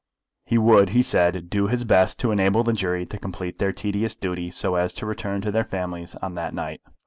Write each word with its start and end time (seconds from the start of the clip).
He 0.47 0.57
would, 0.57 0.89
he 0.97 1.03
said, 1.03 1.51
do 1.51 1.67
his 1.67 1.83
best 1.83 2.17
to 2.21 2.31
enable 2.31 2.63
the 2.63 2.73
jury 2.73 3.05
to 3.05 3.19
complete 3.19 3.59
their 3.59 3.71
tedious 3.71 4.15
duty, 4.15 4.49
so 4.49 4.73
as 4.73 4.93
to 4.95 5.05
return 5.05 5.41
to 5.41 5.51
their 5.51 5.63
families 5.63 6.15
on 6.23 6.33
that 6.33 6.55
night. 6.55 6.79